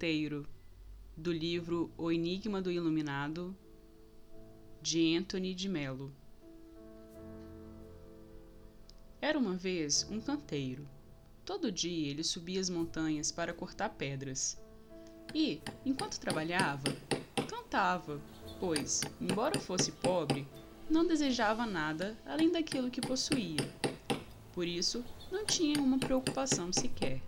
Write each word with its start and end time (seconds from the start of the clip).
Canteiro, 0.00 0.46
do 1.14 1.30
livro 1.30 1.92
O 1.98 2.10
Enigma 2.10 2.62
do 2.62 2.72
Iluminado, 2.72 3.54
de 4.80 5.14
Anthony 5.14 5.52
de 5.52 5.68
Mello. 5.68 6.10
Era 9.20 9.38
uma 9.38 9.52
vez 9.52 10.08
um 10.10 10.18
canteiro. 10.18 10.88
Todo 11.44 11.70
dia 11.70 12.08
ele 12.08 12.24
subia 12.24 12.58
as 12.58 12.70
montanhas 12.70 13.30
para 13.30 13.52
cortar 13.52 13.90
pedras. 13.90 14.58
E, 15.34 15.60
enquanto 15.84 16.18
trabalhava, 16.18 16.96
cantava, 17.46 18.18
pois, 18.58 19.02
embora 19.20 19.60
fosse 19.60 19.92
pobre, 19.92 20.48
não 20.88 21.06
desejava 21.06 21.66
nada 21.66 22.16
além 22.24 22.50
daquilo 22.50 22.90
que 22.90 23.02
possuía. 23.02 23.70
Por 24.54 24.66
isso, 24.66 25.04
não 25.30 25.44
tinha 25.44 25.78
uma 25.78 25.98
preocupação 25.98 26.72
sequer 26.72 27.20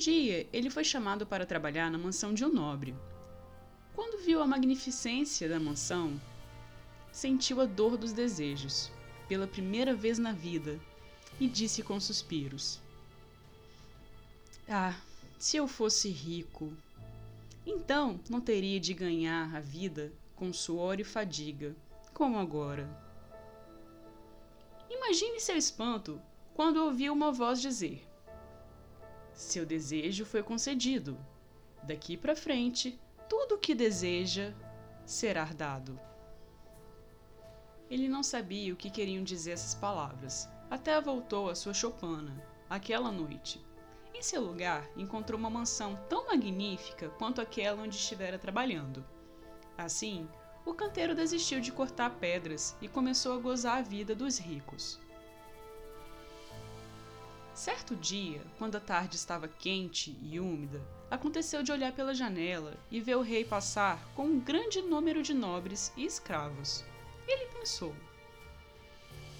dia, 0.00 0.48
ele 0.52 0.70
foi 0.70 0.82
chamado 0.82 1.26
para 1.26 1.44
trabalhar 1.44 1.90
na 1.90 1.98
mansão 1.98 2.32
de 2.32 2.44
um 2.44 2.52
nobre. 2.52 2.94
Quando 3.94 4.24
viu 4.24 4.40
a 4.40 4.46
magnificência 4.46 5.46
da 5.46 5.60
mansão, 5.60 6.18
sentiu 7.12 7.60
a 7.60 7.66
dor 7.66 7.98
dos 7.98 8.12
desejos, 8.12 8.90
pela 9.28 9.46
primeira 9.46 9.94
vez 9.94 10.18
na 10.18 10.32
vida, 10.32 10.80
e 11.38 11.46
disse 11.46 11.82
com 11.82 12.00
suspiros: 12.00 12.80
Ah, 14.66 14.98
se 15.38 15.58
eu 15.58 15.68
fosse 15.68 16.08
rico! 16.08 16.72
Então 17.66 18.18
não 18.28 18.40
teria 18.40 18.80
de 18.80 18.94
ganhar 18.94 19.54
a 19.54 19.60
vida 19.60 20.10
com 20.34 20.50
suor 20.52 20.98
e 20.98 21.04
fadiga, 21.04 21.76
como 22.14 22.38
agora. 22.38 22.88
Imagine 24.88 25.38
seu 25.40 25.56
espanto 25.56 26.20
quando 26.54 26.78
ouviu 26.78 27.12
uma 27.12 27.30
voz 27.30 27.60
dizer: 27.60 28.09
seu 29.32 29.64
desejo 29.64 30.24
foi 30.24 30.42
concedido. 30.42 31.18
Daqui 31.82 32.16
para 32.16 32.36
frente, 32.36 33.00
tudo 33.28 33.54
o 33.54 33.58
que 33.58 33.74
deseja 33.74 34.52
será 35.04 35.44
dado. 35.44 35.98
Ele 37.90 38.08
não 38.08 38.22
sabia 38.22 38.72
o 38.72 38.76
que 38.76 38.90
queriam 38.90 39.24
dizer 39.24 39.52
essas 39.52 39.74
palavras, 39.74 40.48
até 40.70 41.00
voltou 41.00 41.50
à 41.50 41.54
sua 41.54 41.74
choupana, 41.74 42.40
aquela 42.68 43.10
noite. 43.10 43.60
Em 44.14 44.22
seu 44.22 44.42
lugar, 44.42 44.88
encontrou 44.96 45.38
uma 45.38 45.50
mansão 45.50 45.96
tão 46.08 46.26
magnífica 46.26 47.08
quanto 47.10 47.40
aquela 47.40 47.82
onde 47.82 47.96
estivera 47.96 48.38
trabalhando. 48.38 49.04
Assim, 49.76 50.28
o 50.64 50.74
canteiro 50.74 51.14
desistiu 51.14 51.60
de 51.60 51.72
cortar 51.72 52.10
pedras 52.10 52.76
e 52.80 52.88
começou 52.88 53.32
a 53.32 53.40
gozar 53.40 53.78
a 53.78 53.82
vida 53.82 54.14
dos 54.14 54.38
ricos. 54.38 55.00
Certo 57.60 57.94
dia, 57.94 58.40
quando 58.56 58.76
a 58.76 58.80
tarde 58.80 59.16
estava 59.16 59.46
quente 59.46 60.16
e 60.22 60.40
úmida, 60.40 60.80
aconteceu 61.10 61.62
de 61.62 61.70
olhar 61.70 61.92
pela 61.92 62.14
janela 62.14 62.74
e 62.90 63.02
ver 63.02 63.18
o 63.18 63.20
rei 63.20 63.44
passar 63.44 64.02
com 64.14 64.24
um 64.24 64.40
grande 64.40 64.80
número 64.80 65.22
de 65.22 65.34
nobres 65.34 65.92
e 65.94 66.06
escravos. 66.06 66.82
Ele 67.28 67.44
pensou: 67.48 67.94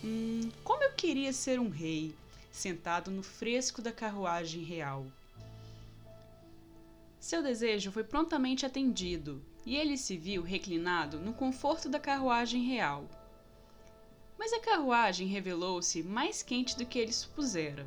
Hum, 0.04 0.50
como 0.62 0.82
eu 0.82 0.92
queria 0.92 1.32
ser 1.32 1.58
um 1.58 1.70
rei, 1.70 2.14
sentado 2.52 3.10
no 3.10 3.22
fresco 3.22 3.80
da 3.80 3.90
carruagem 3.90 4.62
real. 4.64 5.06
Seu 7.18 7.42
desejo 7.42 7.90
foi 7.90 8.04
prontamente 8.04 8.66
atendido 8.66 9.42
e 9.64 9.76
ele 9.76 9.96
se 9.96 10.18
viu 10.18 10.42
reclinado 10.42 11.18
no 11.18 11.32
conforto 11.32 11.88
da 11.88 11.98
carruagem 11.98 12.64
real. 12.64 13.06
Mas 14.38 14.52
a 14.52 14.60
carruagem 14.60 15.26
revelou-se 15.26 16.02
mais 16.02 16.42
quente 16.42 16.76
do 16.76 16.84
que 16.84 16.98
ele 16.98 17.14
supusera 17.14 17.86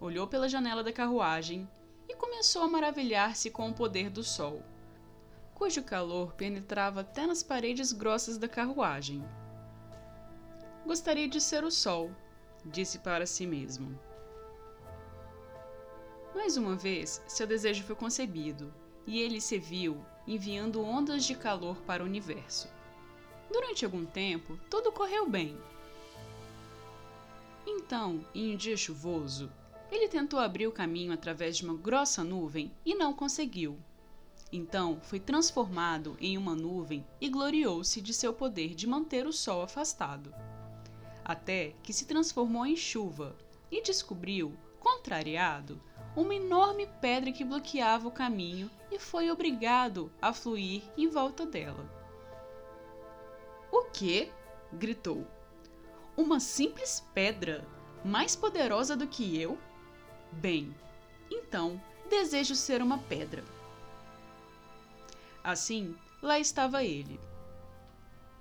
olhou 0.00 0.26
pela 0.26 0.48
janela 0.48 0.82
da 0.82 0.92
carruagem 0.92 1.68
e 2.08 2.14
começou 2.14 2.62
a 2.62 2.68
maravilhar-se 2.68 3.50
com 3.50 3.68
o 3.68 3.74
poder 3.74 4.10
do 4.10 4.22
sol, 4.22 4.62
cujo 5.54 5.82
calor 5.82 6.32
penetrava 6.34 7.00
até 7.00 7.26
nas 7.26 7.42
paredes 7.42 7.92
grossas 7.92 8.38
da 8.38 8.48
carruagem. 8.48 9.24
Gostaria 10.84 11.28
de 11.28 11.40
ser 11.40 11.64
o 11.64 11.70
sol, 11.70 12.10
disse 12.64 12.98
para 12.98 13.26
si 13.26 13.46
mesmo. 13.46 13.98
Mais 16.34 16.56
uma 16.56 16.76
vez, 16.76 17.22
seu 17.26 17.46
desejo 17.46 17.82
foi 17.82 17.96
concebido 17.96 18.72
e 19.06 19.20
ele 19.20 19.40
se 19.40 19.58
viu 19.58 20.04
enviando 20.26 20.82
ondas 20.82 21.24
de 21.24 21.34
calor 21.34 21.76
para 21.82 22.02
o 22.02 22.06
universo. 22.06 22.68
Durante 23.50 23.84
algum 23.84 24.04
tempo, 24.04 24.58
tudo 24.68 24.92
correu 24.92 25.28
bem. 25.28 25.56
Então, 27.66 28.24
em 28.34 28.54
um 28.54 28.56
dia 28.56 28.76
chuvoso, 28.76 29.50
ele 29.96 30.08
tentou 30.08 30.38
abrir 30.38 30.66
o 30.66 30.72
caminho 30.72 31.12
através 31.12 31.56
de 31.56 31.64
uma 31.64 31.74
grossa 31.74 32.22
nuvem 32.22 32.70
e 32.84 32.94
não 32.94 33.12
conseguiu. 33.12 33.78
Então 34.52 35.00
foi 35.00 35.18
transformado 35.18 36.16
em 36.20 36.38
uma 36.38 36.54
nuvem 36.54 37.04
e 37.20 37.28
gloriou-se 37.28 38.00
de 38.00 38.12
seu 38.14 38.32
poder 38.32 38.74
de 38.74 38.86
manter 38.86 39.26
o 39.26 39.32
sol 39.32 39.62
afastado. 39.62 40.34
Até 41.24 41.74
que 41.82 41.92
se 41.92 42.06
transformou 42.06 42.64
em 42.64 42.76
chuva 42.76 43.36
e 43.70 43.82
descobriu, 43.82 44.54
contrariado, 44.78 45.80
uma 46.14 46.34
enorme 46.34 46.86
pedra 47.00 47.32
que 47.32 47.44
bloqueava 47.44 48.06
o 48.06 48.12
caminho 48.12 48.70
e 48.90 48.98
foi 48.98 49.30
obrigado 49.30 50.12
a 50.22 50.32
fluir 50.32 50.82
em 50.96 51.08
volta 51.08 51.44
dela. 51.44 51.90
O 53.72 53.84
que? 53.84 54.30
gritou. 54.72 55.26
Uma 56.16 56.38
simples 56.38 57.04
pedra, 57.12 57.66
mais 58.04 58.36
poderosa 58.36 58.96
do 58.96 59.06
que 59.06 59.40
eu? 59.40 59.58
Bem, 60.32 60.74
então 61.30 61.80
desejo 62.08 62.54
ser 62.54 62.82
uma 62.82 62.98
pedra. 62.98 63.44
Assim, 65.42 65.96
lá 66.22 66.38
estava 66.38 66.84
ele, 66.84 67.20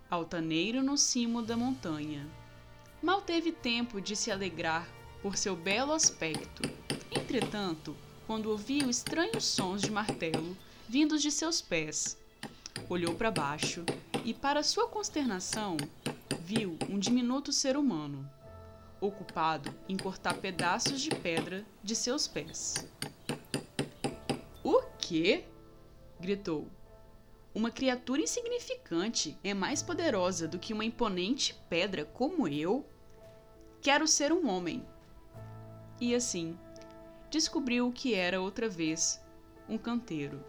altaneiro 0.10 0.84
no 0.84 0.98
cimo 0.98 1.42
da 1.42 1.56
montanha. 1.56 2.28
Mal 3.02 3.22
teve 3.22 3.52
tempo 3.52 4.02
de 4.02 4.16
se 4.16 4.32
alegrar 4.32 4.88
por 5.22 5.38
seu 5.38 5.56
belo 5.56 5.94
aspecto. 5.94 6.64
Entretanto, 7.12 7.96
quando 8.26 8.50
ouviu 8.50 8.90
estranhos 8.90 9.46
sons 9.46 9.82
de 9.82 9.92
martelo 9.92 10.58
vindos 10.88 11.22
de 11.22 11.32
seus 11.32 11.62
pés, 11.62 12.18
olhou 12.90 13.16
para 13.16 13.32
baixo 13.32 13.84
e, 14.24 14.34
para 14.34 14.64
sua 14.64 14.88
consternação, 14.88 15.78
viu 16.42 16.78
um 16.90 16.98
diminuto 17.00 17.52
ser 17.52 17.78
humano 17.78 18.30
ocupado 19.08 19.74
em 19.88 19.98
cortar 19.98 20.36
pedaços 20.36 21.02
de 21.02 21.10
pedra 21.10 21.66
de 21.84 21.96
seus 21.96 22.28
pés. 22.28 22.88
O 24.64 24.82
quê? 24.98 25.46
gritou. 26.20 26.68
Uma 27.54 27.72
criatura 27.72 28.22
insignificante 28.22 29.38
é 29.44 29.54
mais 29.54 29.82
poderosa 29.82 30.48
do 30.48 30.60
que 30.60 30.74
uma 30.74 30.84
imponente 30.84 31.54
pedra 31.70 32.04
como 32.04 32.48
eu? 32.48 32.86
Quero 33.82 34.08
ser 34.08 34.34
um 34.34 34.50
homem. 34.50 34.86
E 36.02 36.14
assim, 36.14 36.58
descobriu 37.30 37.92
que 37.92 38.14
era 38.14 38.42
outra 38.42 38.68
vez 38.68 39.24
um 39.70 39.78
canteiro, 39.78 40.44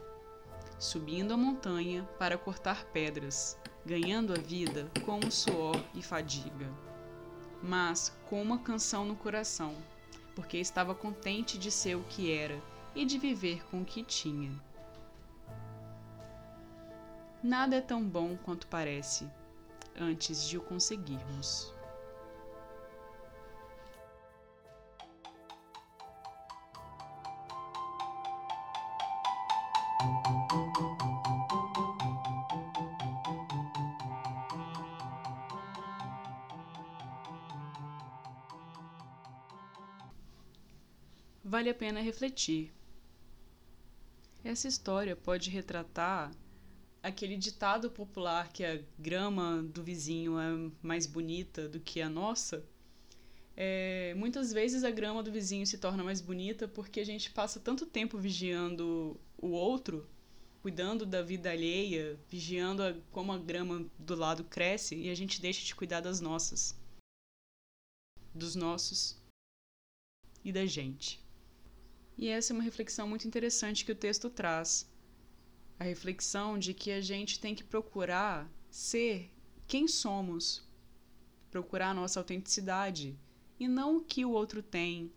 subindo 0.78 1.32
a 1.32 1.36
montanha 1.36 2.02
para 2.18 2.36
cortar 2.36 2.86
pedras, 2.86 3.56
ganhando 3.84 4.32
a 4.32 4.38
vida 4.38 4.90
com 5.04 5.20
o 5.20 5.30
suor 5.30 5.80
e 5.94 6.02
fadiga 6.02 6.85
mas 7.62 8.16
com 8.28 8.40
uma 8.40 8.58
canção 8.58 9.04
no 9.04 9.16
coração, 9.16 9.74
porque 10.34 10.58
estava 10.58 10.94
contente 10.94 11.58
de 11.58 11.70
ser 11.70 11.96
o 11.96 12.04
que 12.04 12.32
era 12.32 12.60
e 12.94 13.04
de 13.04 13.18
viver 13.18 13.64
com 13.70 13.82
o 13.82 13.84
que 13.84 14.02
tinha. 14.02 14.52
Nada 17.42 17.76
é 17.76 17.80
tão 17.80 18.02
bom 18.02 18.36
quanto 18.36 18.66
parece, 18.66 19.30
antes 19.98 20.48
de 20.48 20.58
o 20.58 20.62
conseguirmos. 20.62 21.74
Vale 41.46 41.70
a 41.70 41.74
pena 41.74 42.00
refletir. 42.00 42.72
Essa 44.42 44.66
história 44.66 45.14
pode 45.14 45.48
retratar 45.48 46.32
aquele 47.00 47.36
ditado 47.36 47.88
popular 47.88 48.52
que 48.52 48.64
a 48.64 48.82
grama 48.98 49.62
do 49.62 49.82
vizinho 49.82 50.38
é 50.40 50.70
mais 50.82 51.06
bonita 51.06 51.68
do 51.68 51.78
que 51.78 52.02
a 52.02 52.08
nossa. 52.08 52.64
É, 53.56 54.12
muitas 54.14 54.52
vezes 54.52 54.82
a 54.82 54.90
grama 54.90 55.22
do 55.22 55.30
vizinho 55.30 55.64
se 55.66 55.78
torna 55.78 56.02
mais 56.02 56.20
bonita 56.20 56.66
porque 56.66 56.98
a 56.98 57.06
gente 57.06 57.30
passa 57.30 57.60
tanto 57.60 57.86
tempo 57.86 58.18
vigiando 58.18 59.18
o 59.38 59.48
outro, 59.48 60.04
cuidando 60.62 61.06
da 61.06 61.22
vida 61.22 61.50
alheia, 61.52 62.18
vigiando 62.28 62.82
a, 62.82 62.92
como 63.12 63.32
a 63.32 63.38
grama 63.38 63.86
do 63.96 64.16
lado 64.16 64.42
cresce 64.42 64.96
e 64.96 65.10
a 65.10 65.14
gente 65.14 65.40
deixa 65.40 65.64
de 65.64 65.76
cuidar 65.76 66.00
das 66.00 66.20
nossas, 66.20 66.76
dos 68.34 68.56
nossos 68.56 69.16
e 70.44 70.52
da 70.52 70.66
gente. 70.66 71.24
E 72.18 72.28
essa 72.28 72.52
é 72.52 72.54
uma 72.54 72.62
reflexão 72.62 73.06
muito 73.06 73.28
interessante 73.28 73.84
que 73.84 73.92
o 73.92 73.96
texto 73.96 74.30
traz. 74.30 74.88
A 75.78 75.84
reflexão 75.84 76.58
de 76.58 76.72
que 76.72 76.90
a 76.90 77.00
gente 77.00 77.38
tem 77.38 77.54
que 77.54 77.62
procurar 77.62 78.50
ser 78.70 79.30
quem 79.66 79.86
somos, 79.86 80.66
procurar 81.50 81.90
a 81.90 81.94
nossa 81.94 82.18
autenticidade 82.18 83.18
e 83.60 83.68
não 83.68 83.98
o 83.98 84.00
que 84.00 84.24
o 84.24 84.30
outro 84.30 84.62
tem, 84.62 85.12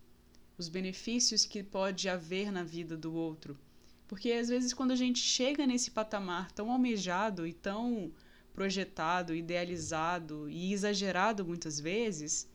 os 0.58 0.68
benefícios 0.68 1.46
que 1.46 1.64
pode 1.64 2.10
haver 2.10 2.52
na 2.52 2.64
vida 2.64 2.98
do 2.98 3.14
outro. 3.14 3.58
Porque 4.06 4.32
às 4.34 4.50
vezes 4.50 4.74
quando 4.74 4.92
a 4.92 4.96
gente 4.96 5.20
chega 5.20 5.66
nesse 5.66 5.92
patamar 5.92 6.52
tão 6.52 6.70
almejado 6.70 7.48
e 7.48 7.54
tão 7.54 8.12
projetado, 8.54 9.34
idealizado 9.34 10.50
e 10.50 10.74
exagerado 10.74 11.46
muitas 11.46 11.80
vezes, 11.80 12.46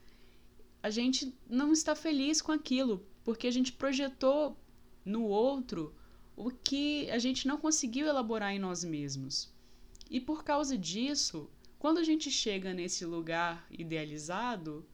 a 0.83 0.91
gente 0.91 1.33
não 1.49 1.71
está 1.71 1.95
feliz 1.95 2.43
com 2.43 2.51
aquilo, 2.51 3.03
porque 3.25 3.47
a 3.47 3.51
gente 3.51 3.73
projetou 3.73 4.55
no 5.03 5.23
outro 5.23 5.93
o 6.37 6.51
que 6.51 7.09
a 7.09 7.17
gente 7.17 7.47
não 7.47 7.57
conseguiu 7.57 8.07
elaborar 8.07 8.53
em 8.53 8.59
nós 8.59 8.83
mesmos. 8.83 9.51
E 10.09 10.21
por 10.21 10.43
causa 10.43 10.77
disso, 10.77 11.49
quando 11.79 11.97
a 11.97 12.03
gente 12.03 12.29
chega 12.29 12.73
nesse 12.73 13.03
lugar 13.03 13.65
idealizado, 13.71 14.85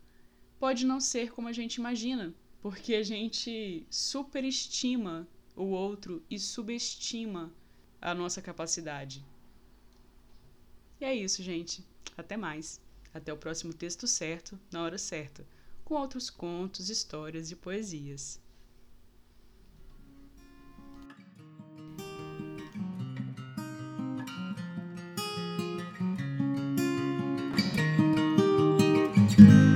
pode 0.57 0.85
não 0.85 0.99
ser 0.99 1.31
como 1.31 1.49
a 1.49 1.51
gente 1.51 1.75
imagina, 1.75 2.33
porque 2.61 2.95
a 2.95 3.03
gente 3.03 3.85
superestima 3.89 5.27
o 5.53 5.65
outro 5.65 6.23
e 6.29 6.39
subestima 6.39 7.53
a 8.01 8.15
nossa 8.15 8.41
capacidade. 8.41 9.25
E 11.01 11.05
é 11.05 11.13
isso, 11.13 11.43
gente. 11.43 11.83
Até 12.15 12.37
mais. 12.37 12.79
Até 13.13 13.33
o 13.33 13.37
próximo 13.37 13.73
texto 13.73 14.07
certo, 14.07 14.57
na 14.71 14.83
hora 14.83 14.97
certa, 14.97 15.45
com 15.91 15.95
outros 15.95 16.29
contos, 16.29 16.89
histórias 16.89 17.51
e 17.51 17.55
poesias. 17.57 18.39
thank 29.37 29.70